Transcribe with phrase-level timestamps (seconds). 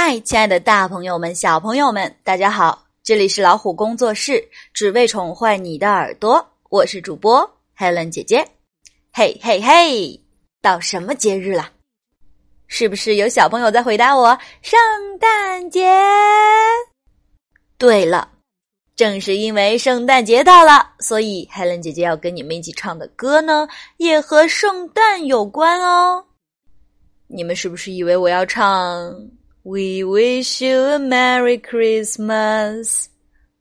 [0.00, 2.86] 嗨，亲爱的大朋友们、小朋友们，大家好！
[3.02, 6.52] 这里是老虎工作室，只为宠坏你的耳朵。
[6.70, 8.46] 我是主播 Helen 姐姐。
[9.12, 10.20] 嘿嘿嘿，
[10.62, 11.70] 到什么节日了？
[12.68, 14.38] 是不是有小朋友在回答我？
[14.62, 14.78] 圣
[15.18, 15.92] 诞节。
[17.76, 18.30] 对了，
[18.94, 26.24] 正是因为圣诞节到了，所以 Helen 姐姐要跟你们一起唱的歌呢，也和圣诞有关哦。
[27.26, 29.12] 你们是不是以为我要唱
[29.68, 33.04] ？We wish you a Merry Christmas。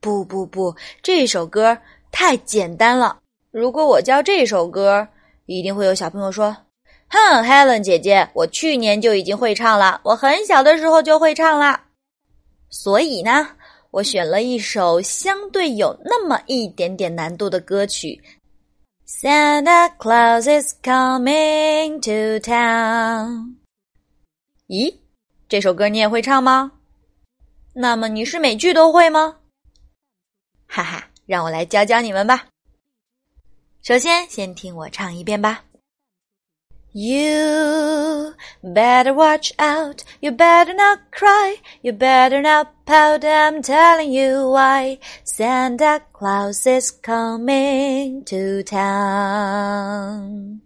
[0.00, 1.76] 不不不，这首歌
[2.12, 3.18] 太简单了。
[3.50, 5.08] 如果我教这首歌，
[5.46, 6.56] 一定会有小朋友说
[7.10, 11.80] ：“哼，Helen 姐姐，我去年就已经会唱了，我很小的时候就会唱了。”
[12.70, 13.48] 所以呢，
[13.90, 18.22] 我选了一首相对有那么一点点难度的歌曲。
[19.08, 23.56] Santa Claus is coming to town。
[24.68, 24.94] 咦？
[25.48, 26.72] 这首歌你也会唱吗？
[27.74, 29.36] 那么你是每句都会吗？
[30.66, 32.46] 哈哈，让我来教教你们吧。
[33.82, 35.62] 首先，先听我唱一遍吧。
[36.92, 44.98] You better watch out, you better not cry, you better not pout, I'm telling you why.
[45.24, 50.62] Santa Claus is coming to town.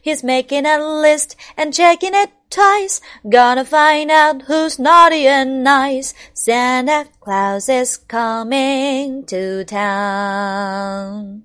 [0.00, 3.00] He's making a list and checking it twice.
[3.28, 6.14] Gonna find out who's naughty and nice.
[6.32, 11.44] Santa Claus is coming to town.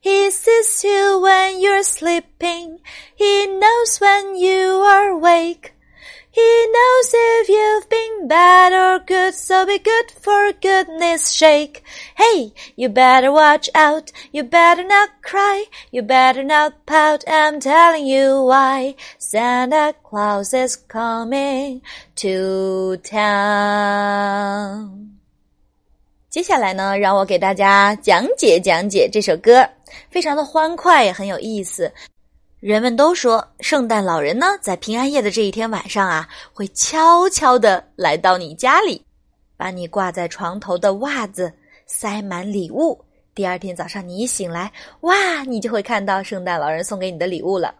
[0.00, 2.80] He sees you when you're sleeping.
[3.14, 5.73] He knows when you are awake.
[6.33, 11.83] He knows if you've been bad or good, so be good for goodness sake.
[12.15, 18.05] Hey, you better watch out, you better not cry, you better not pout, I'm telling
[18.05, 18.95] you why.
[19.17, 21.81] Santa Claus is coming
[22.17, 23.99] to town.
[26.29, 29.67] 接下来呢，让我给大家讲解讲解这首歌，
[30.11, 31.91] 非常的欢快，也很有意思。
[32.64, 39.04] 人们都说，圣诞老人呢，在平安夜的这一天晚上啊，会悄悄的来到你家里，
[39.54, 41.52] 把你挂在床头的袜子
[41.84, 42.98] 塞满礼物。
[43.34, 47.74] 第二天早上你一醒来，哇，你就会看到圣诞老人送给你的礼物了。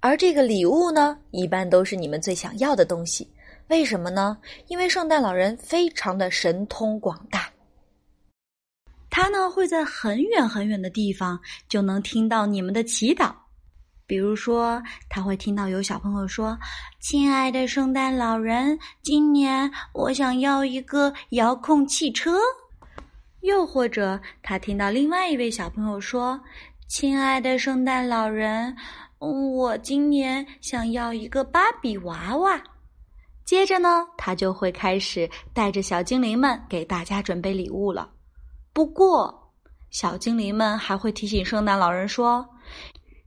[0.00, 3.26] 而这个礼物呢，一般都是你们最想要的东西。
[3.68, 4.36] 为什么呢？
[4.66, 7.50] 因为圣诞老人非常的神通广大，
[9.08, 13.32] 他呢会在很远很远的地方就能听到你们的祈祷。
[14.08, 16.58] 比如说，他会听到有小朋友说
[16.98, 22.38] ：“亲爱的圣诞老人，今年我想要一个遥控汽车。”
[23.42, 26.40] 又或者，他听到另外一位小朋友说
[26.88, 28.74] ：“亲爱的圣诞老人，
[29.18, 32.58] 我今年想要一个芭比娃娃。”
[33.44, 38.10] 接着呢，他就会开始带着小精灵们给大家准备礼物了。
[38.72, 39.52] 不过，
[39.90, 42.48] 小精灵们还会提醒圣诞老人说。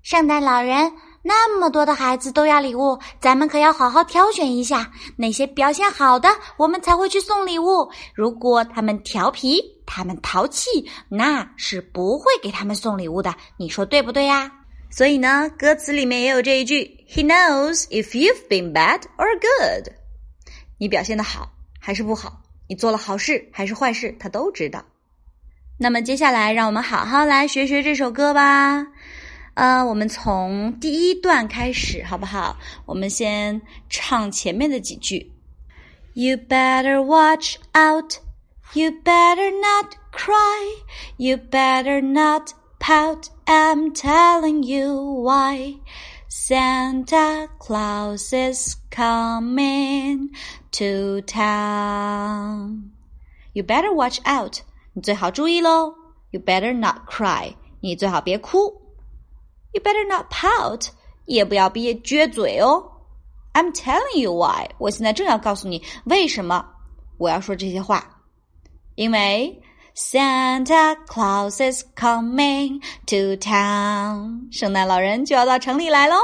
[0.03, 0.91] 圣诞老人，
[1.21, 7.87] 那么多的孩子都要礼物，咱们可要好好挑选一下，哪些表现好的，我们才会去送礼物。
[8.15, 13.35] 如果他们调皮，他们淘气，那是不会给他们送礼物的。
[13.57, 14.51] 你说对不对呀？
[14.89, 19.93] 所以呢，歌词里面也有这一句：He knows if you've been bad or good。
[20.79, 21.47] 你表现的好
[21.79, 24.83] 还是不好，你做了好事还是坏事，他都知道。
[25.77, 28.87] 那么接下来，让我们好好来学学这首歌吧。
[29.53, 32.57] 呃，我们从第一段开始，好不好？
[32.85, 35.31] 我们先唱前面的几句。
[36.13, 38.15] You better watch out.
[38.73, 40.83] You better not cry.
[41.17, 43.25] You better not pout.
[43.45, 45.75] I'm telling you why.
[46.29, 50.29] Santa Claus is coming
[50.71, 52.91] to town.
[53.53, 54.59] You better watch out.
[54.93, 55.93] 你最好注意喽。
[56.31, 57.55] You better not cry.
[57.81, 58.80] 你最好别哭。
[59.72, 60.88] You better not pout，
[61.26, 62.92] 也不要别撅嘴哦。
[63.52, 66.66] I'm telling you why，我现在正要告诉你为什么
[67.18, 68.22] 我要说这些话，
[68.94, 69.62] 因为
[69.94, 76.16] Santa Claus is coming to town，圣诞老人就要到城里来喽。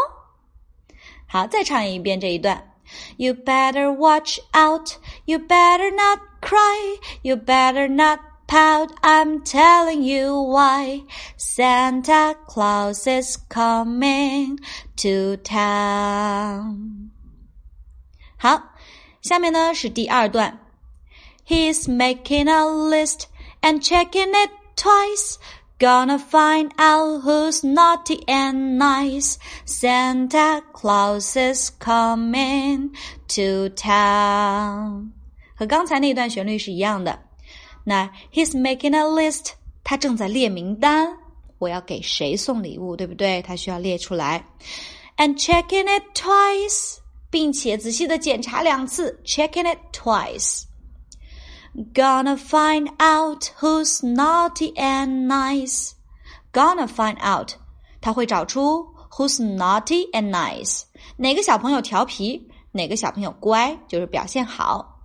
[1.27, 2.71] 好，再唱一遍这一段。
[3.17, 4.91] You better watch out,
[5.25, 11.05] you better not cry, you better not pout, I'm telling you why.
[11.37, 14.59] Santa Claus is coming
[14.97, 17.11] to town.
[18.37, 18.75] 好，
[19.21, 20.59] 下面呢是第二段。
[21.47, 23.27] He's making a list
[23.61, 25.37] and checking it twice.
[25.79, 29.37] Gonna find out who's naughty and nice.
[29.65, 32.91] Santa Claus is coming
[33.29, 35.11] to town.
[35.57, 37.19] 和刚才那段旋律是一样的。
[37.87, 39.53] 那 He's making a list，
[39.85, 41.17] 他正在列名单。
[41.59, 43.41] 我要给谁送礼物，对不对？
[43.43, 44.45] 他需要列出来。
[45.17, 46.97] And checking it twice，
[47.31, 49.21] 并且仔细的检查两次。
[49.25, 55.93] Checking it twice。Gonna find out who's naughty and nice.
[56.53, 57.53] Gonna find out，
[58.01, 60.83] 他会找出 who's naughty and nice，
[61.17, 64.96] 哪个小朋友调皮，哪个小朋友乖，就是表现好。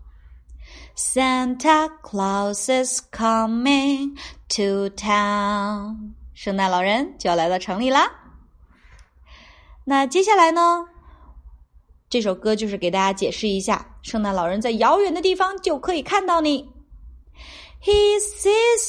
[0.94, 4.16] Santa Claus is coming
[4.48, 8.10] to town，圣诞老人就要来到城里啦。
[9.84, 10.86] 那接下来呢？
[12.10, 16.70] 这首歌就是给大家解释一下，圣诞老人在遥远的地方就可以看到你。
[17.82, 18.81] He sees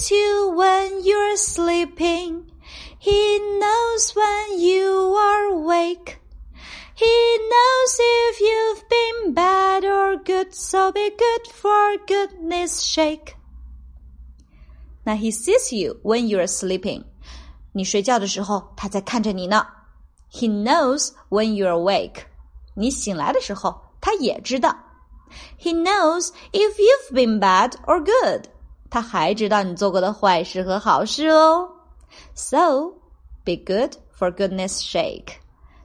[12.93, 13.37] goodness sake.
[15.05, 17.05] Now he sees you when you're sleeping.
[17.73, 19.67] 你睡觉的时候，他在看着你呢。
[20.31, 22.25] He knows when you're awake.
[22.75, 24.77] 你醒来的时候，他也知道。
[25.59, 28.47] He knows if you've been bad or good。
[28.91, 31.69] 他还知道你做过的坏事和好事哦。
[32.35, 32.93] So
[33.45, 35.35] be good for goodness sake。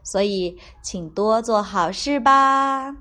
[0.04, 2.94] 所以，请多做好事吧。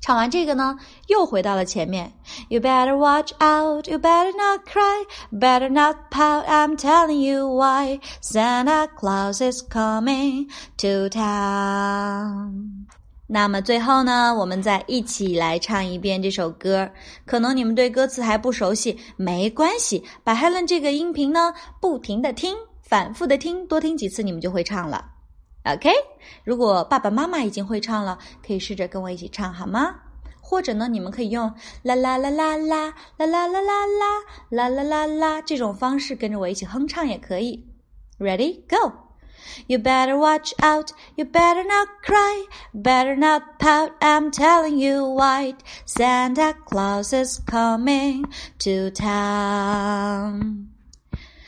[0.00, 0.76] 唱完这个呢，
[1.08, 2.12] 又回到了前面。
[2.48, 6.44] You better watch out, you better not cry, better not pout.
[6.46, 8.00] I'm telling you why.
[8.22, 10.48] Santa Claus is coming
[10.78, 12.86] to town.
[13.26, 16.88] 那么最后呢，我们再一起来唱一遍这首歌。
[17.26, 25.04] 可能你们对歌词还不熟悉，没关系，把 Helen 这个音频呢，不停的听，反复的听，多听几次，你们就会唱了。
[25.74, 25.90] OK，
[26.44, 29.96] 如果爸爸妈妈已经会唱了，可以试着跟我一起唱好吗？
[30.40, 33.86] 或者呢，你们可以用啦啦啦啦啦啦啦啦啦啦
[34.48, 37.66] 啦啦啦啦这种方式跟着我一起哼唱也可以。
[38.18, 38.92] Ready, go.
[39.66, 45.54] You better watch out, you better not cry, better not pout, I'm telling you why.
[45.84, 48.24] Santa Claus is coming
[48.60, 50.68] to town.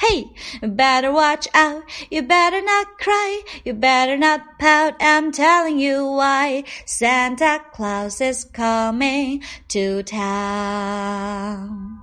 [0.00, 0.26] Hey,
[0.60, 1.82] better watch out.
[2.10, 3.42] You better not cry.
[3.64, 4.94] You better not pout.
[5.00, 6.64] I'm telling you why.
[6.84, 11.98] Santa Claus is coming to town.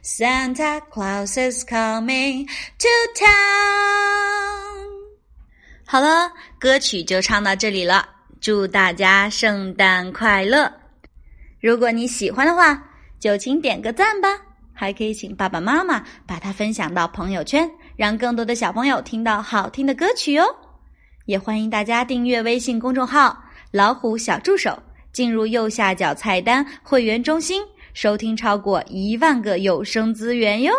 [0.00, 2.46] Santa Claus is coming
[2.78, 3.28] to town.
[5.84, 8.08] 好了，歌曲就唱到这里了。
[8.40, 10.72] 祝大家圣诞快乐！
[11.60, 12.82] 如果你喜欢的话，
[13.20, 14.28] 就请点个赞吧。
[14.73, 20.45] 还可以请爸爸妈妈把它分享到朋友圈，让更多的小朋友听到好听的歌曲哦。
[21.25, 23.37] 也欢迎大家订阅微信公众号
[23.71, 24.77] “老虎小助手”，
[25.13, 27.61] 进入右下角菜单会员中心，
[27.93, 30.73] 收听超过一万个有声资源哟。